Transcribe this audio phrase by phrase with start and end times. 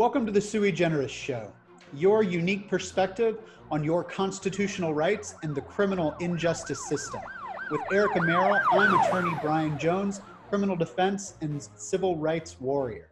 [0.00, 1.52] Welcome to the Sui Generis Show,
[1.92, 3.36] your unique perspective
[3.70, 7.20] on your constitutional rights and the criminal injustice system.
[7.70, 13.10] With Erica Merrill, I'm attorney Brian Jones, criminal defense and civil rights warrior.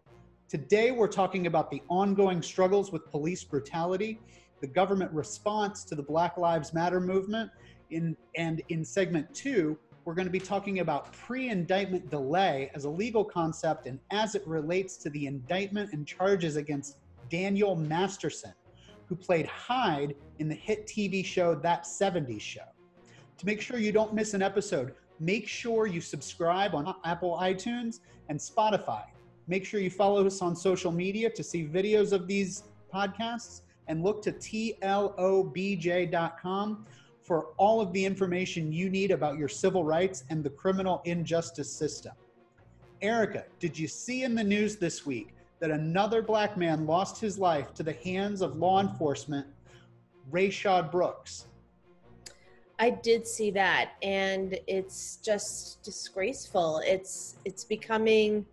[0.48, 4.18] Today, we're talking about the ongoing struggles with police brutality,
[4.62, 7.50] the government response to the Black Lives Matter movement,
[7.90, 12.84] in, and in segment two, we're going to be talking about pre indictment delay as
[12.84, 16.98] a legal concept and as it relates to the indictment and charges against
[17.28, 18.54] Daniel Masterson,
[19.06, 22.60] who played Hyde in the hit TV show That 70s Show.
[23.38, 28.00] To make sure you don't miss an episode, make sure you subscribe on Apple iTunes
[28.28, 29.04] and Spotify.
[29.46, 34.02] Make sure you follow us on social media to see videos of these podcasts and
[34.02, 34.84] look to tlobj.com
[37.28, 41.70] for all of the information you need about your civil rights and the criminal injustice
[41.70, 42.12] system.
[43.02, 47.38] Erica, did you see in the news this week that another black man lost his
[47.38, 49.46] life to the hands of law enforcement,
[50.32, 51.48] Rayshard Brooks?
[52.78, 56.80] I did see that, and it's just disgraceful.
[56.86, 58.46] It's it's becoming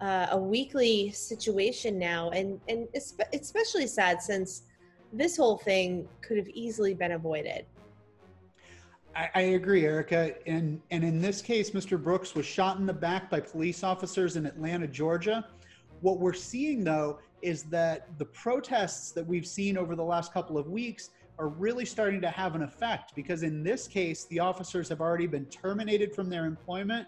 [0.00, 4.62] uh, a weekly situation now, and and it's especially sad since
[5.12, 7.66] this whole thing could have easily been avoided.
[9.16, 10.34] I, I agree, Erica.
[10.46, 12.00] And and in this case, Mr.
[12.02, 15.46] Brooks was shot in the back by police officers in Atlanta, Georgia.
[16.00, 20.58] What we're seeing though is that the protests that we've seen over the last couple
[20.58, 24.88] of weeks are really starting to have an effect because in this case, the officers
[24.88, 27.06] have already been terminated from their employment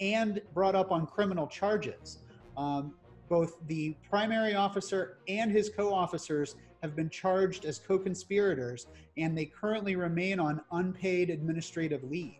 [0.00, 2.18] and brought up on criminal charges.
[2.56, 2.94] Um,
[3.28, 9.36] both the primary officer and his co officers have been charged as co conspirators, and
[9.36, 12.36] they currently remain on unpaid administrative leave.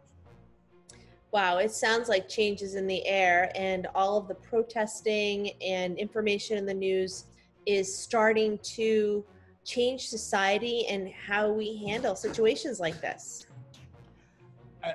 [1.31, 6.56] Wow, it sounds like changes in the air, and all of the protesting and information
[6.56, 7.25] in the news
[7.66, 9.25] is starting to
[9.64, 13.47] change society and how we handle situations like this.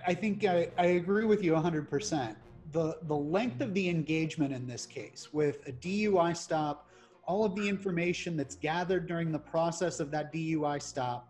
[0.07, 2.35] I, think I, I agree with you 100%.
[2.71, 6.89] The, the length of the engagement in this case with a DUI stop
[7.25, 11.29] all of the information that's gathered during the process of that DUI stop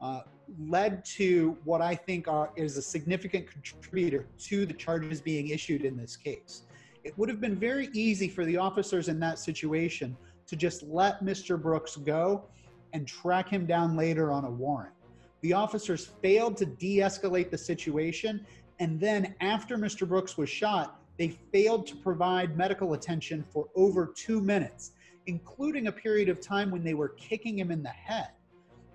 [0.00, 0.20] uh,
[0.68, 5.84] led to what I think are, is a significant contributor to the charges being issued
[5.84, 6.62] in this case.
[7.02, 10.16] It would have been very easy for the officers in that situation
[10.46, 11.60] to just let Mr.
[11.60, 12.44] Brooks go
[12.92, 14.92] and track him down later on a warrant.
[15.40, 18.46] The officers failed to de escalate the situation,
[18.78, 20.06] and then after Mr.
[20.06, 24.92] Brooks was shot, they failed to provide medical attention for over two minutes
[25.26, 28.30] including a period of time when they were kicking him in the head.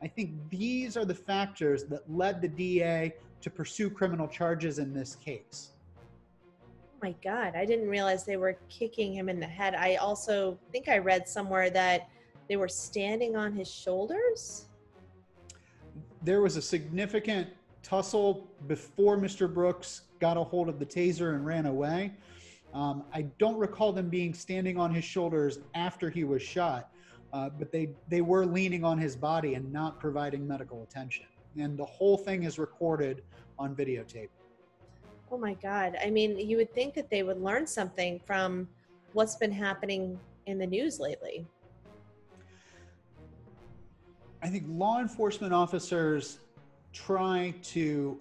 [0.02, 4.94] I think these are the factors that led the DA to pursue criminal charges in
[4.94, 5.72] this case.
[6.70, 9.76] Oh my God, I didn't realize they were kicking him in the head.
[9.76, 12.10] I also think I read somewhere that
[12.48, 14.66] they were standing on his shoulders.
[16.24, 17.50] There was a significant
[17.84, 19.52] tussle before Mr.
[19.52, 22.12] Brooks got a hold of the taser and ran away.
[22.74, 26.90] Um, I don't recall them being standing on his shoulders after he was shot,
[27.34, 31.26] uh, but they, they were leaning on his body and not providing medical attention.
[31.58, 33.24] And the whole thing is recorded
[33.60, 34.30] on videotape.
[35.32, 35.98] Oh my God.
[36.04, 38.68] I mean, you would think that they would learn something from
[39.14, 41.46] what's been happening in the news lately.
[44.42, 46.40] I think law enforcement officers
[46.94, 48.18] try to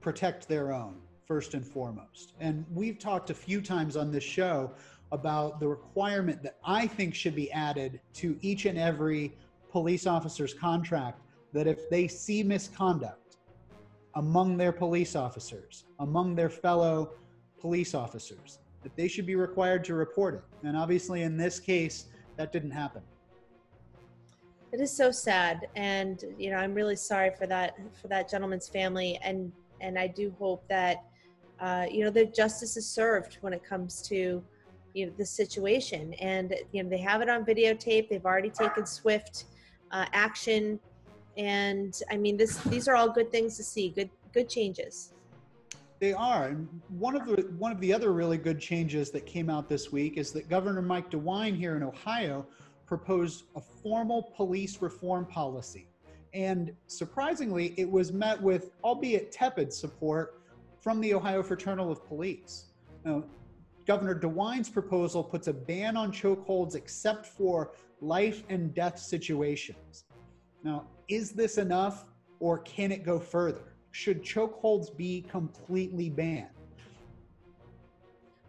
[0.00, 0.96] protect their own
[1.32, 2.34] first and foremost.
[2.40, 4.70] And we've talked a few times on this show
[5.12, 9.32] about the requirement that I think should be added to each and every
[9.70, 11.22] police officer's contract
[11.54, 13.38] that if they see misconduct
[14.16, 17.12] among their police officers, among their fellow
[17.58, 20.44] police officers, that they should be required to report it.
[20.66, 23.00] And obviously, in this case, that didn't happen.
[24.70, 28.68] It is so sad, and you know, I'm really sorry for that for that gentleman's
[28.68, 29.50] family, and
[29.82, 31.04] and I do hope that
[31.62, 34.42] uh, you know, the justice is served when it comes to
[34.94, 38.08] you know the situation, and you know they have it on videotape.
[38.08, 39.44] They've already taken swift
[39.92, 40.80] uh, action,
[41.38, 43.90] and I mean, this these are all good things to see.
[43.90, 45.12] Good good changes.
[46.00, 46.48] They are.
[46.48, 46.68] And
[46.98, 50.18] one of the one of the other really good changes that came out this week
[50.18, 52.44] is that Governor Mike DeWine here in Ohio
[52.86, 55.86] proposed a formal police reform policy.
[56.34, 60.41] And surprisingly, it was met with, albeit tepid support
[60.82, 62.66] from the Ohio Fraternal of Police.
[63.04, 63.24] Now,
[63.86, 70.04] Governor DeWine's proposal puts a ban on chokeholds except for life and death situations.
[70.64, 72.04] Now, is this enough
[72.40, 73.74] or can it go further?
[73.92, 76.48] Should chokeholds be completely banned?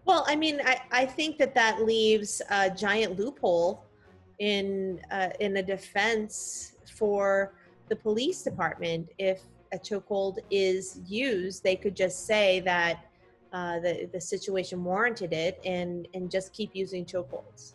[0.06, 3.86] Well, I mean, I, I think that that leaves a giant loophole
[4.40, 7.54] in uh, in a defense for
[7.90, 9.42] the police department if
[9.74, 13.06] a chokehold is used they could just say that
[13.52, 17.74] uh, the the situation warranted it and and just keep using chokeholds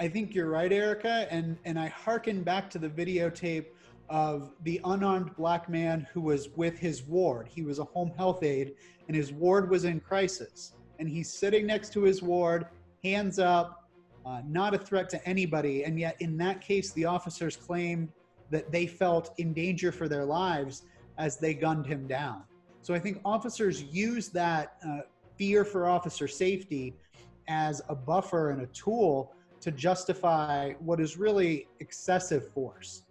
[0.00, 3.66] I think you're right, Erica, and and I hearken back to the videotape
[4.08, 7.48] of the unarmed black man who was with his ward.
[7.48, 8.74] He was a home health aide,
[9.06, 10.72] and his ward was in crisis.
[10.98, 12.66] And he's sitting next to his ward,
[13.02, 13.88] hands up,
[14.26, 15.84] uh, not a threat to anybody.
[15.84, 18.10] And yet, in that case, the officers claimed
[18.50, 20.82] that they felt in danger for their lives
[21.18, 22.42] as they gunned him down.
[22.82, 25.00] So I think officers use that uh,
[25.36, 26.94] fear for officer safety
[27.48, 33.04] as a buffer and a tool to justify what is really excessive force.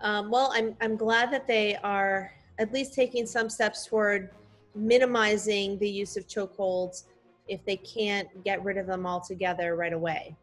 [0.00, 4.30] Um, well, I'm, I'm glad that they are at least taking some steps toward
[4.74, 7.04] minimizing the use of chokeholds
[7.48, 10.34] if they can't get rid of them altogether right away.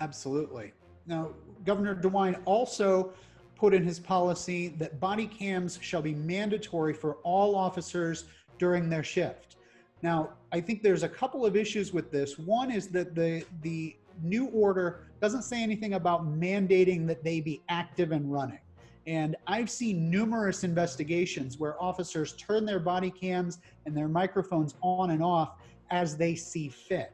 [0.00, 0.72] Absolutely.
[1.06, 1.30] Now,
[1.64, 3.12] Governor DeWine also
[3.56, 8.24] put in his policy that body cams shall be mandatory for all officers
[8.58, 9.56] during their shift.
[10.02, 12.38] Now, I think there's a couple of issues with this.
[12.38, 17.62] One is that the the new order doesn't say anything about mandating that they be
[17.68, 18.58] active and running.
[19.06, 25.10] And I've seen numerous investigations where officers turn their body cams and their microphones on
[25.10, 25.54] and off
[25.90, 27.12] as they see fit.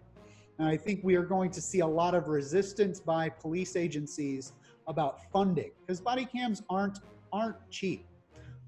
[0.59, 4.53] And I think we are going to see a lot of resistance by police agencies
[4.87, 6.99] about funding because body cams aren't
[7.33, 8.07] aren't cheap.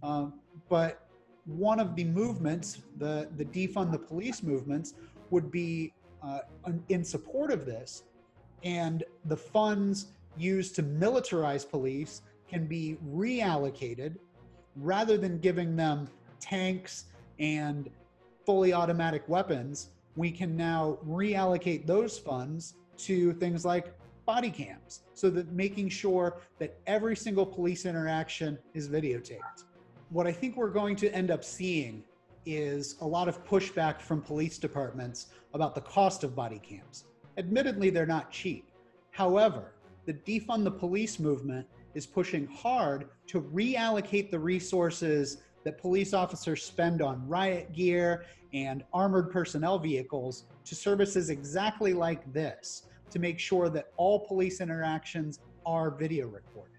[0.03, 0.35] Um,
[0.69, 1.07] but
[1.47, 4.95] one of the movements, the, the defund the police movements,
[5.31, 5.93] would be
[6.23, 6.41] uh,
[6.89, 8.05] in support of this.
[8.63, 10.07] And the funds
[10.37, 14.17] used to militarize police can be reallocated
[14.77, 16.09] rather than giving them
[16.41, 17.07] tanks
[17.39, 17.89] and
[18.45, 19.91] fully automatic weapons.
[20.17, 23.95] We can now reallocate those funds to things like
[24.27, 29.65] body cams so that making sure that every single police interaction is videotaped
[30.11, 32.03] what I think we're going to end up seeing
[32.45, 37.05] is a lot of pushback from police departments about the cost of body cams.
[37.39, 38.71] Admittedly, they're not cheap.
[39.13, 39.73] However,
[40.06, 46.65] the defund the police movement is pushing hard to reallocate the resources that police officers
[46.65, 53.38] spend on riot gear and armored personnel vehicles to services exactly like this to make
[53.38, 56.76] sure that all police interactions are video recorded.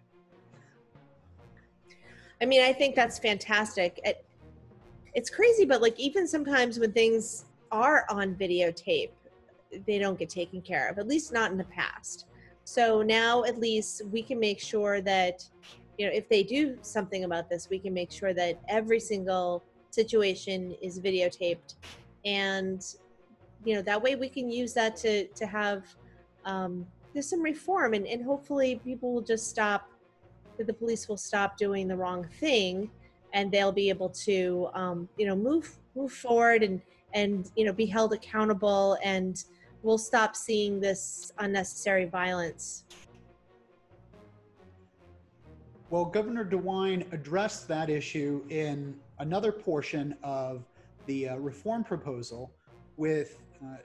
[2.42, 4.00] I mean, I think that's fantastic.
[4.04, 4.26] It,
[5.14, 9.12] it's crazy, but like even sometimes when things are on videotape,
[9.86, 12.26] they don't get taken care of, at least not in the past.
[12.64, 15.48] So now at least we can make sure that,
[15.98, 19.64] you know, if they do something about this, we can make sure that every single
[19.94, 21.76] situation is videotaped.
[22.26, 22.84] And,
[23.66, 25.84] you know, that way we can use that to, to have,
[26.46, 29.90] um, there's some reform and, and hopefully people will just stop
[30.58, 32.90] that the police will stop doing the wrong thing
[33.34, 36.82] and they'll be able to um, you know move move forward and
[37.14, 39.46] and you know be held accountable and
[39.84, 42.86] we'll stop seeing this unnecessary violence
[45.90, 50.66] well governor dewine addressed that issue in another portion of
[51.06, 52.52] the uh, reform proposal
[52.98, 53.78] with uh,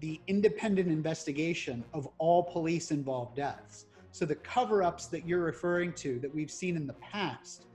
[0.00, 5.92] the independent investigation of all police involved deaths so the cover ups that you're referring
[5.94, 7.66] to that we've seen in the past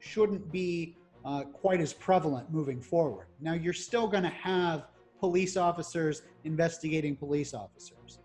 [0.00, 3.26] shouldn't be uh, quite as prevalent moving forward.
[3.40, 8.18] Now, you're still going to have police officers investigating police officers.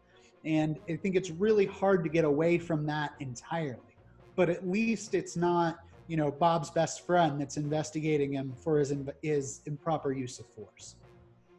[0.43, 3.95] And I think it's really hard to get away from that entirely.
[4.35, 8.91] But at least it's not, you know, Bob's best friend that's investigating him for his,
[9.21, 10.95] his improper use of force.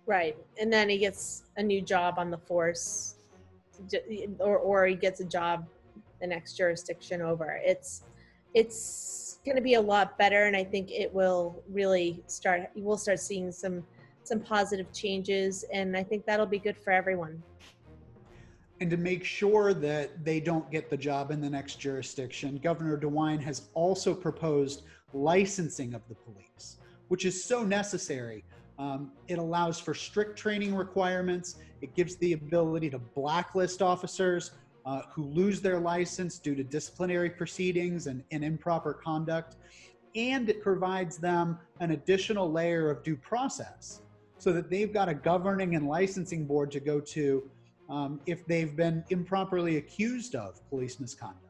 [0.06, 0.36] Right.
[0.60, 3.14] And then he gets a new job on the force
[4.40, 5.66] or, or he gets a job
[6.20, 7.60] the next jurisdiction over.
[7.64, 8.02] It's
[8.52, 12.70] it's going to be a lot better, and I think it will really start.
[12.74, 13.84] We'll start seeing some
[14.24, 17.42] some positive changes, and I think that'll be good for everyone.
[18.80, 22.96] And to make sure that they don't get the job in the next jurisdiction, Governor
[22.96, 28.42] DeWine has also proposed licensing of the police, which is so necessary.
[28.78, 31.56] Um, it allows for strict training requirements.
[31.82, 34.52] It gives the ability to blacklist officers
[34.86, 39.56] uh, who lose their license due to disciplinary proceedings and, and improper conduct.
[40.14, 44.00] And it provides them an additional layer of due process
[44.38, 47.48] so that they've got a governing and licensing board to go to
[47.90, 51.44] um, if they've been improperly accused of police misconduct.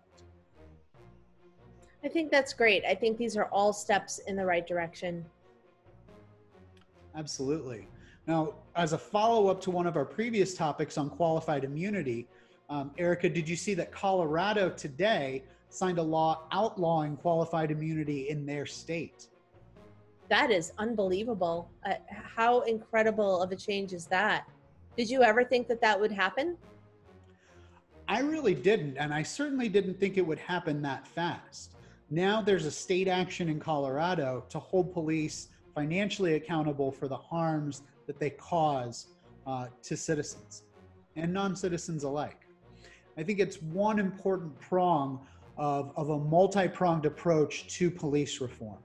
[2.02, 2.82] I think that's great.
[2.84, 5.24] I think these are all steps in the right direction.
[7.14, 7.88] Absolutely.
[8.26, 12.26] Now, as a follow up to one of our previous topics on qualified immunity,
[12.70, 18.46] Um, Erica, did you see that Colorado today signed a law outlawing qualified immunity in
[18.46, 19.26] their state?
[20.28, 21.68] That is unbelievable.
[21.84, 24.46] Uh, how incredible of a change is that?
[25.00, 26.58] Did you ever think that that would happen?
[28.06, 31.72] I really didn't, and I certainly didn't think it would happen that fast.
[32.10, 37.80] Now there's a state action in Colorado to hold police financially accountable for the harms
[38.06, 39.06] that they cause
[39.46, 40.64] uh, to citizens
[41.16, 42.46] and non citizens alike.
[43.16, 45.26] I think it's one important prong
[45.56, 48.80] of, of a multi pronged approach to police reform.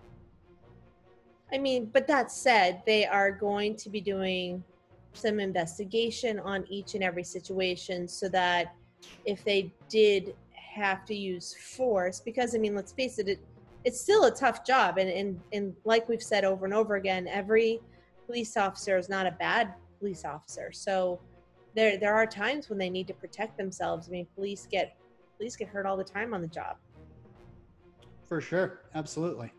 [1.52, 4.64] I mean, but that said, they are going to be doing
[5.18, 8.76] some investigation on each and every situation so that
[9.26, 13.40] if they did have to use force, because I mean, let's face it, it
[13.86, 14.98] it's still a tough job.
[14.98, 17.80] And, and, and like we've said over and over again, every
[18.26, 20.72] police officer is not a bad police officer.
[20.74, 21.22] So
[21.76, 24.08] there, there are times when they need to protect themselves.
[24.08, 24.98] I mean, police get,
[25.38, 26.78] police get hurt all the time on the job.
[28.28, 28.82] For sure.
[28.96, 29.54] Absolutely.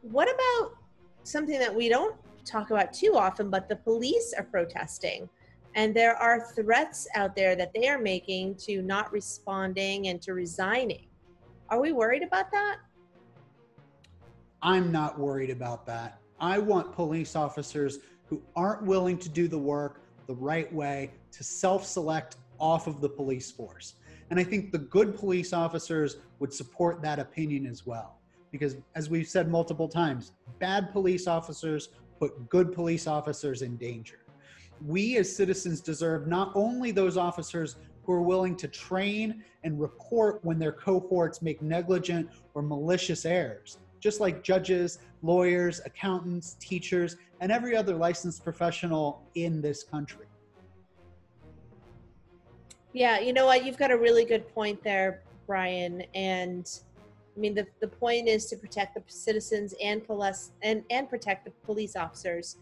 [0.00, 0.78] What about
[1.24, 5.28] something that we don't talk about too often, but the police are protesting.
[5.74, 10.34] And there are threats out there that they are making to not responding and to
[10.34, 11.06] resigning.
[11.68, 12.78] Are we worried about that?
[14.62, 16.18] I'm not worried about that.
[16.40, 21.44] I want police officers who aren't willing to do the work the right way to
[21.44, 23.94] self select off of the police force.
[24.30, 28.18] And I think the good police officers would support that opinion as well.
[28.52, 31.88] Because as we've said multiple times, bad police officers
[32.20, 34.20] put good police officers in danger.
[34.86, 40.44] We as citizens deserve not only those officers who are willing to train and report
[40.44, 47.50] when their cohorts make negligent or malicious errors, just like judges, lawyers, accountants, teachers, and
[47.50, 50.26] every other licensed professional in this country.
[52.92, 53.64] Yeah, you know what?
[53.64, 56.02] You've got a really good point there, Brian.
[56.14, 56.68] And
[57.36, 61.44] I mean, the, the point is to protect the citizens and police and, and protect
[61.44, 62.56] the police officers.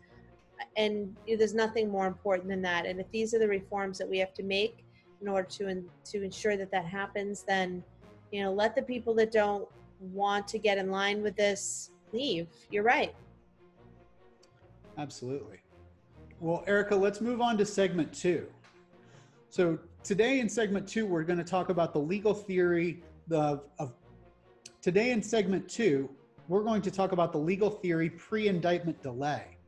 [0.76, 2.84] And there's nothing more important than that.
[2.84, 4.84] And if these are the reforms that we have to make
[5.20, 7.82] in order to in, to ensure that that happens, then
[8.30, 9.66] you know, let the people that don't
[10.00, 12.48] want to get in line with this leave.
[12.70, 13.14] You're right.
[14.98, 15.58] Absolutely.
[16.40, 18.46] Well, Erica, let's move on to segment two.
[19.48, 23.92] So today in segment two, we're going to talk about the legal theory of, of
[24.88, 26.08] Today in segment two,
[26.48, 29.58] we're going to talk about the legal theory pre-indictment delay.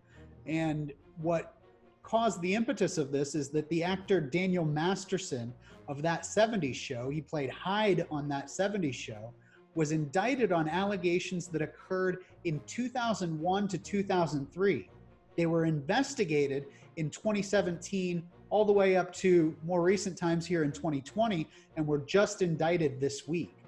[0.46, 1.56] And what
[2.02, 5.52] caused the impetus of this is that the actor Daniel Masterson
[5.88, 9.34] of that 70s show, he played Hyde on that 70s show,
[9.74, 14.88] was indicted on allegations that occurred in 2001 to 2003.
[15.36, 16.64] They were investigated
[16.96, 21.46] in 2017 all the way up to more recent times here in 2020
[21.76, 23.59] and were just indicted this week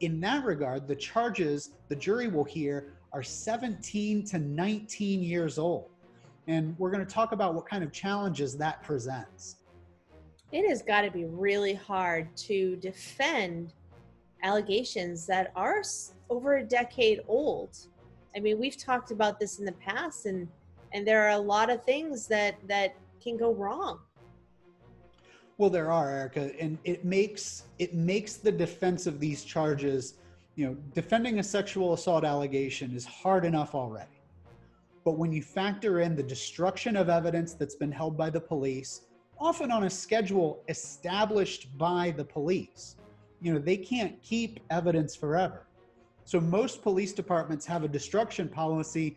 [0.00, 5.90] in that regard, the charges the jury will hear are 17 to 19 years old.
[6.46, 9.56] And we're going to talk about what kind of challenges that presents.
[10.52, 13.72] It has got to be really hard to defend
[14.42, 15.82] allegations that are
[16.28, 17.76] over a decade old.
[18.36, 20.48] I mean, we've talked about this in the past and
[20.92, 23.98] and there are a lot of things that that can go wrong.
[25.56, 30.14] Well, there are, Erica, and it makes it makes the defense of these charges,
[30.56, 34.10] you know, defending a sexual assault allegation is hard enough already.
[35.04, 39.02] But when you factor in the destruction of evidence that's been held by the police,
[39.38, 42.96] often on a schedule established by the police,
[43.40, 45.66] you know, they can't keep evidence forever.
[46.24, 49.16] So most police departments have a destruction policy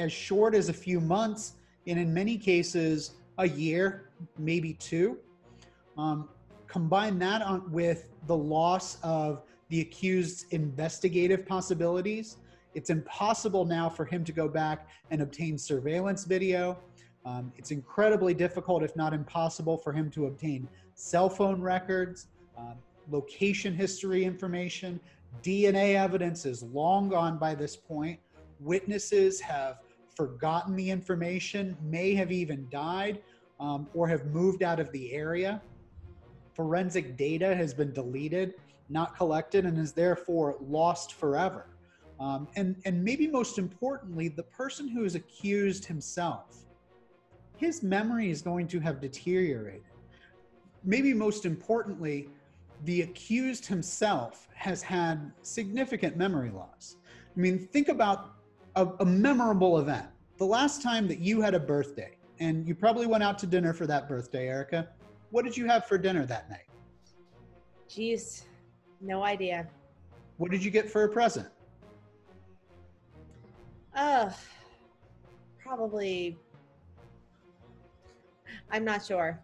[0.00, 1.54] as short as a few months,
[1.86, 5.18] and in many cases, a year, maybe two.
[5.98, 6.28] Um,
[6.68, 12.36] combine that on, with the loss of the accused's investigative possibilities.
[12.74, 16.78] It's impossible now for him to go back and obtain surveillance video.
[17.26, 22.74] Um, it's incredibly difficult, if not impossible, for him to obtain cell phone records, um,
[23.10, 25.00] location history information.
[25.42, 28.20] DNA evidence is long gone by this point.
[28.60, 29.78] Witnesses have
[30.14, 33.20] forgotten the information, may have even died,
[33.58, 35.60] um, or have moved out of the area
[36.58, 38.54] forensic data has been deleted,
[38.88, 41.66] not collected, and is therefore lost forever.
[42.18, 46.66] Um, and, and maybe most importantly, the person who is accused himself,
[47.56, 49.84] his memory is going to have deteriorated.
[50.82, 52.28] Maybe most importantly,
[52.84, 56.96] the accused himself has had significant memory loss.
[57.36, 58.32] I mean, think about
[58.74, 60.06] a, a, memorable event.
[60.38, 63.72] The last time that you had a birthday, and you probably went out to dinner
[63.72, 64.88] for that birthday, Erica.
[65.30, 66.66] What did you have for dinner that night?
[67.88, 68.44] Jeez,
[69.00, 69.66] no idea.
[70.38, 71.48] What did you get for a present?
[73.94, 74.30] Uh,
[75.58, 76.38] probably.
[78.70, 79.40] I'm not sure.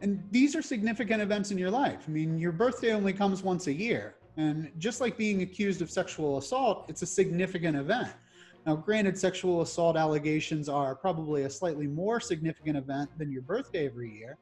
[0.00, 2.04] And these are significant events in your life.
[2.06, 4.16] I mean, your birthday only comes once a year.
[4.36, 8.12] And just like being accused of sexual assault, it's a significant event.
[8.64, 13.86] Now, granted, sexual assault allegations are probably a slightly more significant event than your birthday
[13.86, 14.38] every year.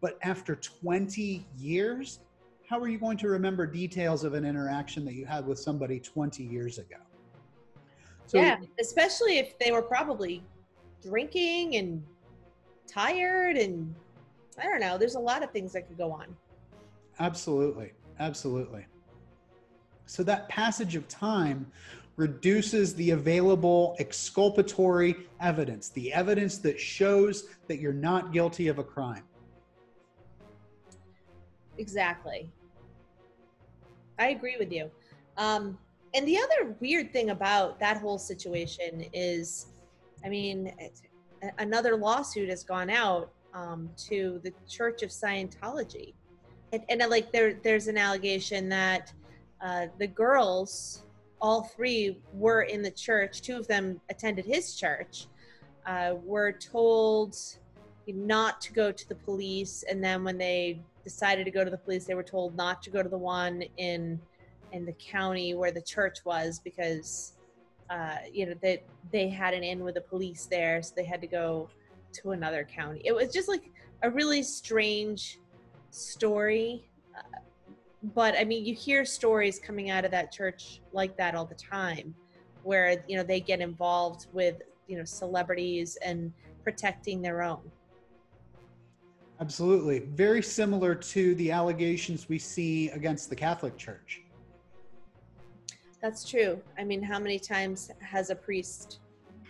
[0.00, 2.20] But after 20 years,
[2.68, 6.00] how are you going to remember details of an interaction that you had with somebody
[6.00, 6.96] 20 years ago?
[8.26, 10.42] So, yeah, especially if they were probably
[11.02, 12.02] drinking and
[12.86, 13.94] tired and
[14.58, 14.98] I don't know.
[14.98, 16.34] There's a lot of things that could go on.
[17.18, 17.92] Absolutely.
[18.18, 18.86] Absolutely.
[20.06, 21.66] So that passage of time
[22.16, 28.84] reduces the available exculpatory evidence, the evidence that shows that you're not guilty of a
[28.84, 29.24] crime.
[31.76, 32.50] Exactly.
[34.18, 34.90] I agree with you.
[35.36, 35.76] Um,
[36.14, 39.66] and the other weird thing about that whole situation is,
[40.24, 40.72] I mean,
[41.58, 46.14] another lawsuit has gone out um, to the Church of Scientology,
[46.72, 49.12] and, and like there, there's an allegation that
[49.60, 51.02] uh, the girls,
[51.44, 53.42] all three, were in the church.
[53.42, 55.26] Two of them attended his church.
[55.84, 57.36] Uh, were told
[58.06, 61.76] not to go to the police, and then when they decided to go to the
[61.76, 64.18] police, they were told not to go to the one in
[64.72, 67.34] in the county where the church was because
[67.90, 68.82] uh, you know they,
[69.12, 71.68] they had an in with the police there, so they had to go
[72.12, 73.02] to another county.
[73.04, 73.70] It was just like
[74.02, 75.38] a really strange
[75.90, 76.88] story.
[77.14, 77.40] Uh,
[78.14, 81.54] but I mean, you hear stories coming out of that church like that all the
[81.54, 82.14] time,
[82.62, 86.32] where you know they get involved with you know celebrities and
[86.62, 87.62] protecting their own.
[89.40, 94.22] Absolutely, very similar to the allegations we see against the Catholic Church.
[96.02, 96.60] That's true.
[96.78, 98.98] I mean, how many times has a priest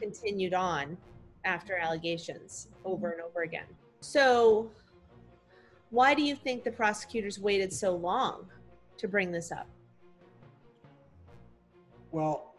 [0.00, 0.96] continued on
[1.44, 3.66] after allegations over and over again.
[4.00, 4.70] So,
[5.94, 8.46] why do you think the prosecutors waited so long
[8.98, 9.68] to bring this up?
[12.10, 12.54] Well,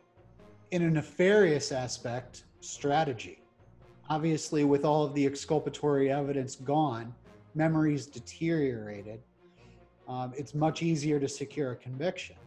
[0.71, 3.43] in a nefarious aspect, strategy.
[4.10, 7.13] Obviously, with all of the exculpatory evidence gone,
[7.56, 9.21] memories deteriorated,
[10.08, 12.38] um, it's much easier to secure a conviction.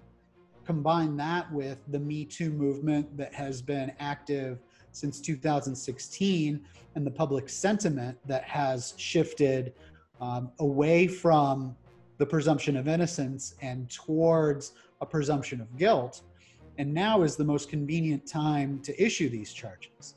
[0.65, 4.59] Combine that with the Me Too movement that has been active
[4.93, 9.75] since 2016 and the public sentiment that has shifted
[10.21, 11.77] um, away from
[12.19, 16.23] the presumption of innocence and towards a presumption of guilt.
[16.79, 20.15] And now is the most convenient time to issue these charges.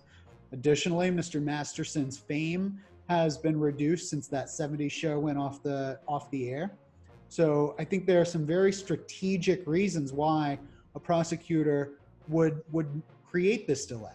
[0.51, 1.41] Additionally, Mr.
[1.41, 6.71] Masterson's fame has been reduced since that 70s show went off the off the air.
[7.29, 10.59] So I think there are some very strategic reasons why
[10.95, 11.93] a prosecutor
[12.27, 14.11] would would create this delay.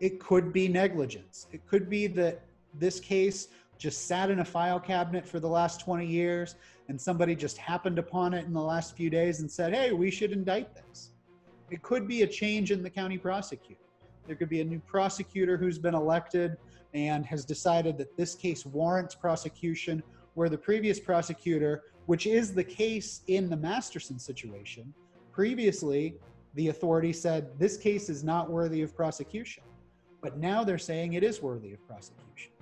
[0.00, 1.46] It could be negligence.
[1.52, 2.42] It could be that
[2.74, 3.48] this case
[3.82, 6.54] just sat in a file cabinet for the last 20 years
[6.88, 10.08] and somebody just happened upon it in the last few days and said, hey, we
[10.08, 11.10] should indict this.
[11.68, 13.80] It could be a change in the county prosecutor.
[14.28, 16.56] There could be a new prosecutor who's been elected
[16.94, 20.00] and has decided that this case warrants prosecution,
[20.34, 24.94] where the previous prosecutor, which is the case in the Masterson situation,
[25.32, 26.14] previously
[26.54, 29.64] the authority said this case is not worthy of prosecution.
[30.20, 32.52] But now they're saying it is worthy of prosecution.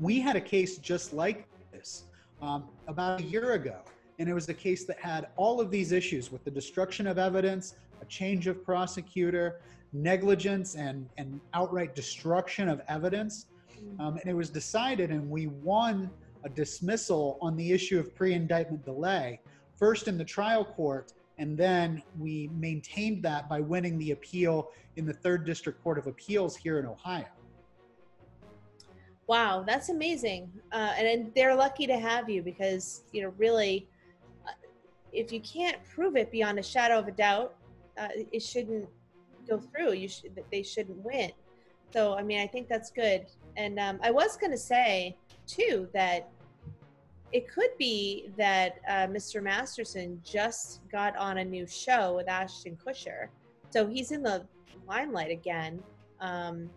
[0.00, 2.04] We had a case just like this
[2.42, 3.78] um, about a year ago,
[4.18, 7.16] and it was a case that had all of these issues with the destruction of
[7.16, 9.60] evidence, a change of prosecutor,
[9.92, 13.46] negligence, and, and outright destruction of evidence.
[13.80, 14.00] Mm.
[14.00, 16.10] Um, and it was decided, and we won
[16.42, 19.40] a dismissal on the issue of pre indictment delay,
[19.76, 25.06] first in the trial court, and then we maintained that by winning the appeal in
[25.06, 27.26] the Third District Court of Appeals here in Ohio.
[29.26, 30.50] Wow, that's amazing.
[30.72, 33.88] Uh, and, and, they're lucky to have you because, you know, really,
[34.46, 34.50] uh,
[35.12, 37.54] if you can't prove it beyond a shadow of a doubt,
[37.96, 38.86] uh, it shouldn't
[39.48, 39.92] go through.
[39.92, 41.32] You should, they shouldn't win.
[41.92, 43.26] So, I mean, I think that's good.
[43.56, 46.28] And um, I was going to say, too, that
[47.32, 49.42] it could be that uh, Mr.
[49.42, 53.28] Masterson just got on a new show with Ashton Kutcher.
[53.70, 54.46] So he's in the
[54.86, 55.82] limelight again.
[56.20, 56.70] Um,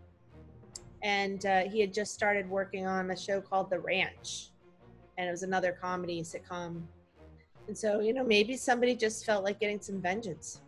[1.04, 4.52] and uh, he had just started working on a show called The Ranch.
[5.18, 6.84] And it was another comedy sitcom.
[7.68, 10.62] And so, you know, maybe somebody just felt like getting some vengeance.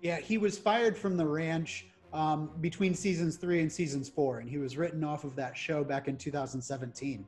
[0.00, 4.38] Yeah, he was fired from The Ranch um, between seasons three and seasons four.
[4.38, 7.26] And he was written off of that show back in 2017.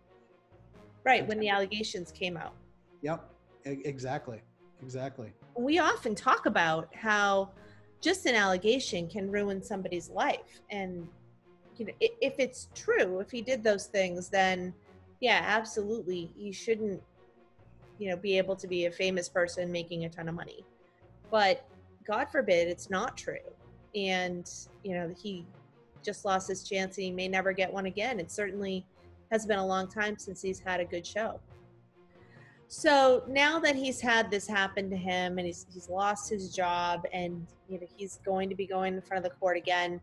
[1.04, 2.54] right when the allegations came out.
[3.02, 3.28] Yep,
[3.66, 4.40] e- exactly,
[4.82, 5.32] exactly.
[5.56, 7.50] We often talk about how
[8.00, 11.08] just an allegation can ruin somebody's life, and
[11.78, 14.72] you know, if it's true, if he did those things, then
[15.20, 17.02] yeah, absolutely, you shouldn't,
[17.98, 20.64] you know, be able to be a famous person making a ton of money.
[21.30, 21.66] But
[22.06, 23.36] God forbid it's not true,
[23.94, 24.48] and
[24.84, 25.44] you know he
[26.02, 28.20] just lost his chance and he may never get one again.
[28.20, 28.86] It certainly
[29.32, 31.40] has been a long time since he's had a good show.
[32.68, 37.04] So now that he's had this happen to him and he's he's lost his job
[37.12, 40.00] and you know he's going to be going in front of the court again,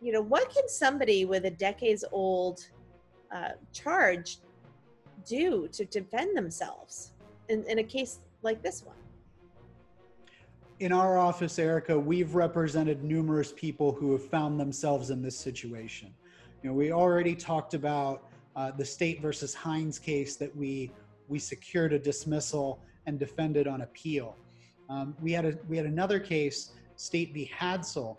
[0.00, 2.68] you know what can somebody with a decades old
[3.34, 4.38] uh, charge
[5.26, 7.12] do to defend themselves
[7.48, 8.96] in, in a case like this one?
[10.78, 16.12] In our office, Erica, we've represented numerous people who have found themselves in this situation.
[16.62, 20.90] You know, we already talked about uh, the state versus Hines case that we
[21.28, 24.36] we secured a dismissal and defended on appeal.
[24.88, 27.50] Um, we had a we had another case, State v.
[27.58, 28.16] Hadsel,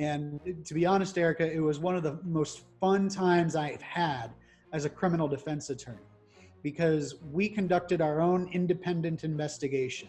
[0.00, 4.28] and to be honest, Erica, it was one of the most fun times I've had
[4.72, 5.98] as a criminal defense attorney
[6.62, 10.08] because we conducted our own independent investigation.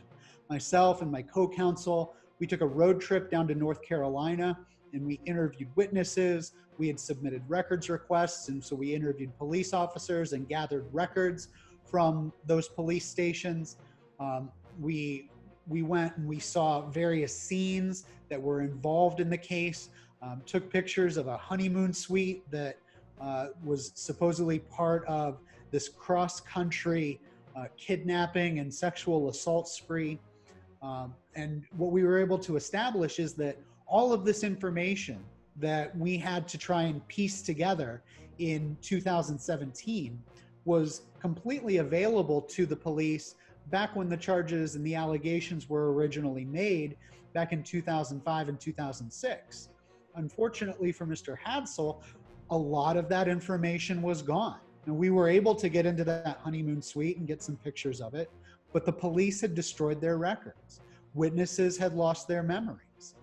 [0.50, 4.58] Myself and my co-counsel, we took a road trip down to North Carolina
[4.94, 6.54] and we interviewed witnesses.
[6.78, 11.50] We had submitted records requests, and so we interviewed police officers and gathered records
[11.86, 13.76] from those police stations.
[14.22, 14.50] Um,
[14.80, 15.30] we
[15.67, 19.89] we went and we saw various scenes that were involved in the case.
[20.21, 22.78] Um, took pictures of a honeymoon suite that
[23.19, 25.39] uh, was supposedly part of
[25.71, 27.19] this cross-country
[27.56, 30.19] uh, kidnapping and sexual assault spree.
[30.82, 35.24] Um, and what we were able to establish is that all of this information
[35.58, 38.02] that we had to try and piece together
[38.39, 40.21] in 2017
[40.65, 43.36] was completely available to the police
[43.69, 46.97] back when the charges and the allegations were originally made
[47.34, 49.69] back in 2005 and 2006.
[50.15, 51.38] Unfortunately for Mr.
[51.38, 52.02] Hadsel,
[52.50, 54.60] a lot of that information was gone.
[54.86, 58.13] And we were able to get into that honeymoon suite and get some pictures of
[58.13, 58.30] it,
[58.74, 60.82] but the police had destroyed their records.
[61.13, 63.15] Witnesses had lost their memories.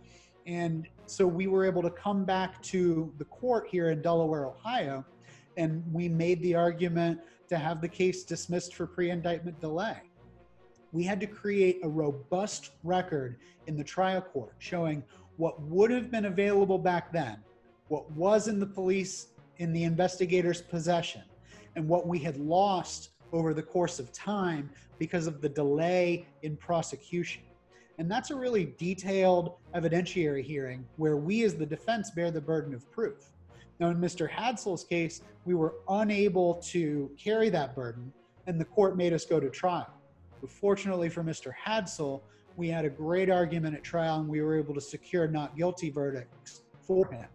[0.46, 5.04] And so we were able to come back to the court here in Delaware, Ohio,
[5.58, 10.07] and we made the argument to have the case dismissed for pre indictment delay.
[10.92, 15.02] We had to create a robust record in the trial court showing
[15.36, 17.38] what would have been available back then,
[17.88, 21.22] what was in the police, in the investigator's possession,
[21.76, 26.56] and what we had lost over the course of time because of the delay in
[26.56, 27.42] prosecution.
[27.98, 32.72] And that's a really detailed evidentiary hearing where we, as the defense, bear the burden
[32.72, 33.30] of proof.
[33.80, 34.28] Now, in Mr.
[34.28, 38.12] Hadsel's case, we were unable to carry that burden,
[38.46, 39.97] and the court made us go to trial.
[40.40, 41.52] But fortunately for Mr.
[41.64, 42.22] Hadsel,
[42.56, 45.90] we had a great argument at trial, and we were able to secure not guilty
[45.90, 47.26] verdicts for him.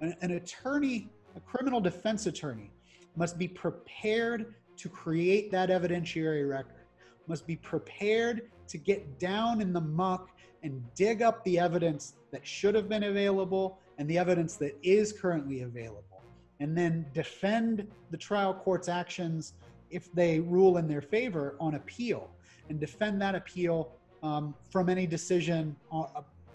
[0.00, 2.70] An, an attorney, a criminal defense attorney,
[3.16, 6.86] must be prepared to create that evidentiary record,
[7.26, 10.30] must be prepared to get down in the muck
[10.62, 15.12] and dig up the evidence that should have been available and the evidence that is
[15.12, 16.22] currently available,
[16.60, 19.54] and then defend the trial court's actions
[19.92, 22.30] if they rule in their favor on appeal,
[22.68, 26.08] and defend that appeal um, from any decision or,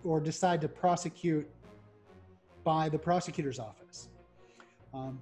[0.03, 1.47] or, decide to prosecute
[2.63, 4.07] by the prosecutor's office.
[4.93, 5.19] Um,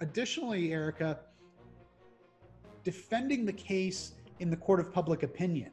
[0.00, 1.20] additionally, Erica,
[2.82, 5.70] defending the case in the court of public opinion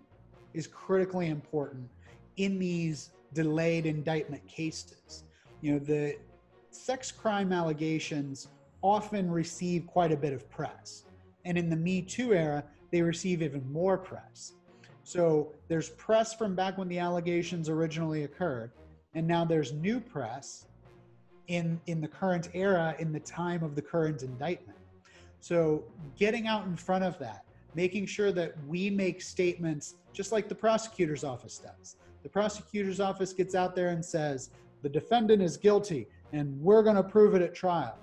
[0.53, 1.89] is critically important
[2.37, 5.23] in these delayed indictment cases.
[5.61, 6.17] You know, the
[6.69, 8.47] sex crime allegations
[8.81, 11.05] often receive quite a bit of press.
[11.45, 14.53] And in the Me Too era, they receive even more press.
[15.03, 18.71] So there's press from back when the allegations originally occurred,
[19.13, 20.67] and now there's new press
[21.47, 24.77] in in the current era in the time of the current indictment.
[25.39, 25.83] So
[26.17, 27.43] getting out in front of that,
[27.75, 31.97] making sure that we make statements just like the prosecutor's office does.
[32.21, 34.51] The prosecutor's office gets out there and says,
[34.83, 37.97] the defendant is guilty and we're going to prove it at trial.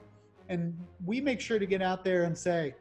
[0.50, 2.74] And we make sure to get out there and say,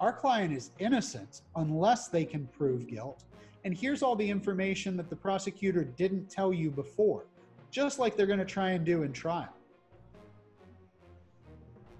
[0.00, 3.24] our client is innocent unless they can prove guilt.
[3.64, 7.24] And here's all the information that the prosecutor didn't tell you before,
[7.70, 9.54] just like they're going to try and do in trial.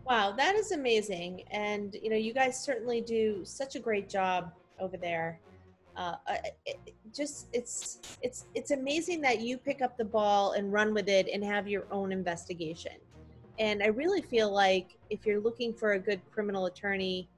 [0.05, 1.45] Wow, that is amazing.
[1.51, 5.41] And, you know, you guys certainly do such a great job over there.
[5.97, 6.17] Uh,
[6.67, 6.79] it,
[7.15, 11.29] just it's it's it's amazing that you pick up the ball and run with it
[11.33, 12.95] and have your own investigation.
[13.61, 17.29] And I really feel like if you're looking for a good criminal attorney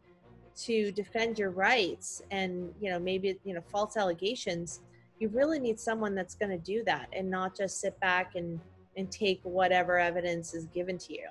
[0.57, 4.81] to defend your rights and you know maybe you know false allegations
[5.19, 8.61] you really need someone that's going to do that and not just sit back and
[8.97, 11.29] and take whatever evidence is given to you.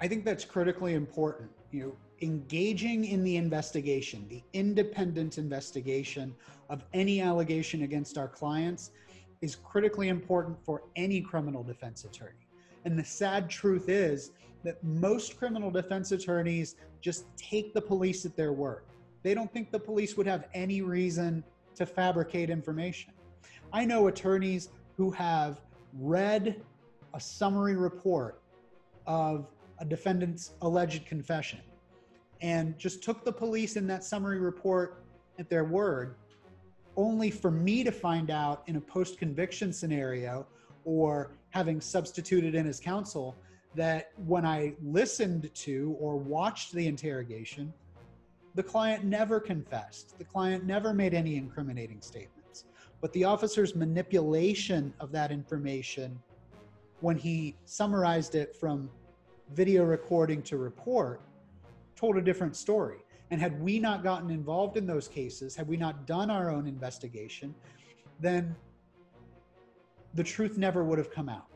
[0.00, 1.50] I think that's critically important.
[1.70, 6.34] You know engaging in the investigation the independent investigation
[6.68, 8.90] of any allegation against our clients
[9.40, 12.47] is critically important for any criminal defense attorney
[12.84, 14.32] and the sad truth is
[14.64, 18.82] that most criminal defense attorneys just take the police at their word.
[19.22, 21.44] They don't think the police would have any reason
[21.76, 23.12] to fabricate information.
[23.72, 25.60] I know attorneys who have
[25.98, 26.60] read
[27.14, 28.42] a summary report
[29.06, 31.60] of a defendant's alleged confession
[32.40, 35.02] and just took the police in that summary report
[35.38, 36.16] at their word,
[36.96, 40.46] only for me to find out in a post conviction scenario
[40.84, 43.36] or having substituted in as counsel
[43.74, 47.72] that when I listened to or watched the interrogation,
[48.54, 50.18] the client never confessed.
[50.18, 52.64] The client never made any incriminating statements.
[53.00, 56.18] But the officer's manipulation of that information
[57.00, 58.90] when he summarized it from
[59.52, 61.20] video recording to report
[61.94, 62.98] told a different story.
[63.30, 66.66] And had we not gotten involved in those cases, had we not done our own
[66.66, 67.54] investigation,
[68.20, 68.56] then
[70.14, 71.46] the truth never would have come out.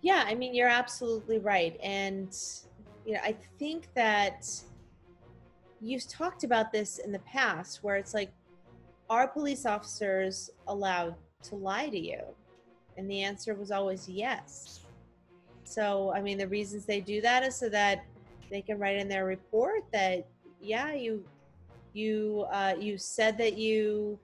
[0.00, 1.78] Yeah, I mean, you're absolutely right.
[1.80, 2.36] And,
[3.06, 4.48] you know, I think that
[5.80, 8.32] you've talked about this in the past where it's like,
[9.08, 12.20] are police officers allowed to lie to you?
[12.96, 14.80] And the answer was always yes.
[15.64, 18.04] So, I mean, the reasons they do that is so that
[18.50, 20.26] they can write in their report that,
[20.60, 21.24] yeah, you,
[21.92, 24.18] you, uh, you said that you,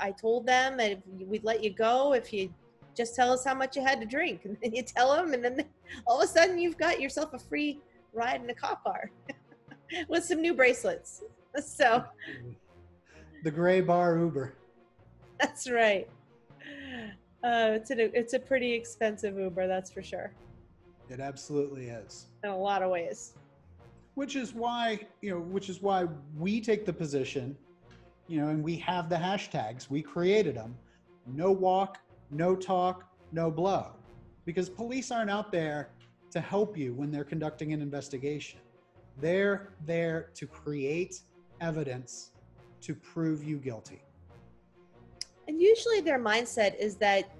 [0.00, 2.52] I told them that we'd let you go if you
[2.96, 4.40] just tell us how much you had to drink.
[4.44, 5.64] And then you tell them and then
[6.06, 7.80] all of a sudden you've got yourself a free
[8.12, 9.10] ride in a cop car
[10.08, 11.22] with some new bracelets.
[11.64, 12.04] So
[13.44, 14.54] the gray bar uber.
[15.40, 16.08] that's right.
[17.44, 20.32] Uh, it's a it's a pretty expensive uber that's for sure.
[21.08, 22.26] It absolutely is.
[22.42, 23.34] In a lot of ways.
[24.14, 26.06] Which is why you know which is why
[26.36, 27.56] we take the position
[28.28, 30.76] you know and we have the hashtags we created them
[31.26, 31.98] no walk
[32.30, 33.92] no talk, no blow.
[34.44, 35.90] Because police aren't out there
[36.30, 38.60] to help you when they're conducting an investigation.
[39.20, 41.20] They're there to create
[41.60, 42.32] evidence
[42.82, 44.02] to prove you guilty.
[45.48, 47.32] And usually their mindset is that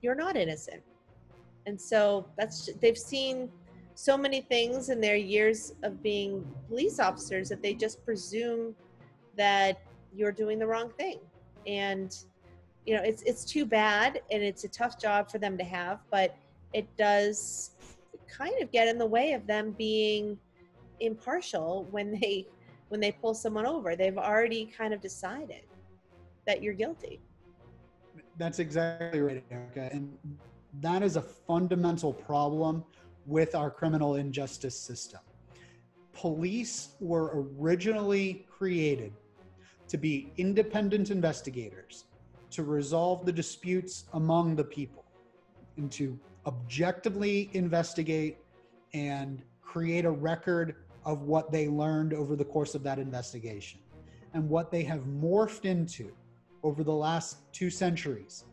[0.00, 0.82] you're not innocent.
[1.66, 3.50] And so that's they've seen
[3.94, 8.74] so many things in their years of being police officers that they just presume
[9.36, 9.80] that
[10.14, 11.18] you're doing the wrong thing.
[11.66, 12.16] And
[12.86, 16.00] you know it's it's too bad and it's a tough job for them to have
[16.10, 16.36] but
[16.74, 17.70] it does
[18.28, 20.38] kind of get in the way of them being
[21.00, 22.46] impartial when they
[22.88, 23.96] when they pull someone over.
[23.96, 25.62] They've already kind of decided
[26.46, 27.20] that you're guilty.
[28.36, 29.88] That's exactly right erica.
[29.92, 30.16] And
[30.80, 32.84] that is a fundamental problem
[33.26, 35.20] with our criminal injustice system.
[36.12, 39.12] Police were originally created
[39.88, 42.04] to be independent investigators
[42.50, 45.04] to resolve the disputes among the people
[45.76, 48.38] and to objectively investigate
[48.92, 53.80] and create a record of what they learned over the course of that investigation.
[54.34, 56.12] And what they have morphed into
[56.62, 58.44] over the last two centuries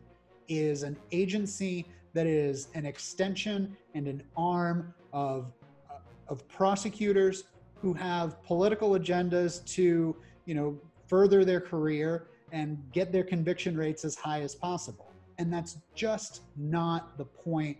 [0.48, 5.52] is an agency that is an extension and an arm of,
[5.90, 5.94] uh,
[6.28, 7.44] of prosecutors
[7.80, 10.14] who have political agendas to,
[10.44, 10.78] you know,
[11.12, 15.12] further their career and get their conviction rates as high as possible.
[15.36, 17.76] And that's just not the point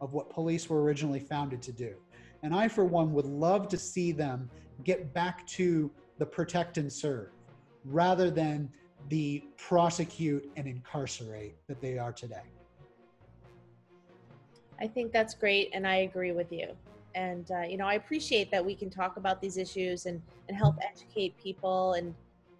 [0.00, 1.96] of what police were originally founded to do.
[2.44, 4.48] And I, for one, would love to see them
[4.84, 7.30] get back to the protect and serve
[7.84, 8.70] rather than
[9.08, 12.46] the prosecute and incarcerate that they are today.
[14.80, 16.68] I think that's great, and I agree with you.
[17.16, 20.56] And uh, you know, I appreciate that we can talk about these issues and and
[20.56, 22.14] help educate people and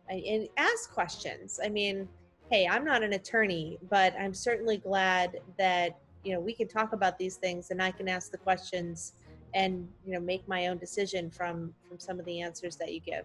[0.08, 1.60] and ask questions.
[1.62, 2.08] I mean,
[2.50, 6.92] hey, I'm not an attorney, but I'm certainly glad that you know we can talk
[6.92, 9.12] about these things and I can ask the questions
[9.54, 13.00] and you know make my own decision from from some of the answers that you
[13.00, 13.24] give.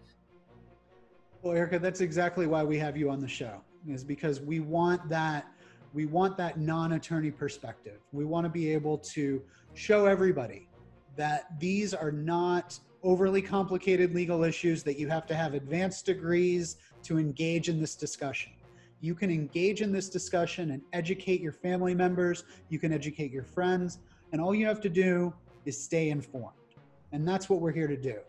[1.41, 3.61] Well, Erica, that's exactly why we have you on the show.
[3.87, 5.47] Is because we want that
[5.93, 7.99] we want that non-attorney perspective.
[8.13, 9.41] We want to be able to
[9.73, 10.69] show everybody
[11.17, 16.77] that these are not overly complicated legal issues that you have to have advanced degrees
[17.03, 18.51] to engage in this discussion.
[18.99, 23.43] You can engage in this discussion and educate your family members, you can educate your
[23.43, 23.99] friends,
[24.31, 25.33] and all you have to do
[25.65, 26.55] is stay informed.
[27.11, 28.19] And that's what we're here to do.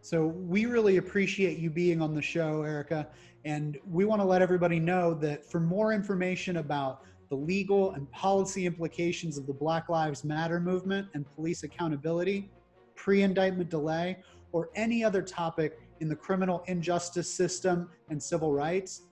[0.00, 3.08] So we really appreciate you being on the show, Erica.
[3.44, 8.10] And we want to let everybody know that for more information about the legal and
[8.10, 12.50] policy implications of the Black Lives Matter movement and police accountability,
[12.94, 14.18] pre indictment delay,
[14.52, 19.02] or any other topic in the criminal injustice system and civil rights,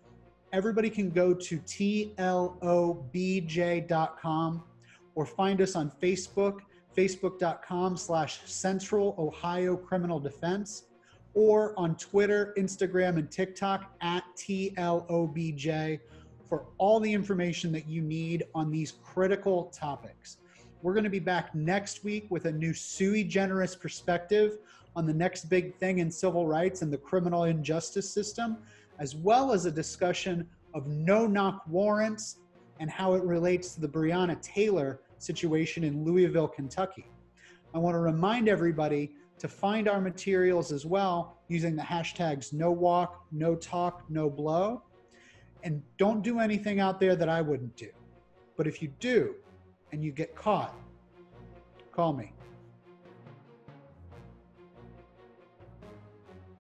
[0.53, 2.15] everybody can go to tlobj.com
[5.15, 6.61] or find us on Facebook,
[6.97, 10.85] facebook.com slash Central Ohio Criminal Defense,
[11.35, 16.01] or on Twitter, Instagram, and TikTok at TLOBJ
[16.49, 20.39] for all the information that you need on these critical topics.
[20.83, 24.59] We're going to be back next week with a new sui generis perspective
[24.97, 28.57] on the next big thing in civil rights and the criminal injustice system,
[28.99, 32.37] as well as a discussion of no knock warrants
[32.81, 37.05] and how it relates to the Breonna Taylor situation in Louisville, Kentucky.
[37.75, 42.71] I want to remind everybody to find our materials as well using the hashtags no
[42.71, 44.83] walk, no talk, no blow.
[45.63, 47.91] And don't do anything out there that I wouldn't do.
[48.57, 49.35] But if you do
[49.93, 50.75] and you get caught,
[51.93, 52.33] call me.